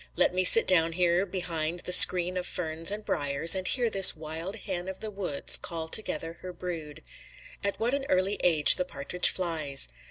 [0.15, 4.15] Let me sit down here behind the screen of ferns and briers, and hear this
[4.15, 7.03] wild hen of the woods call together her brood.
[7.63, 9.89] At what an early age the partridge flies!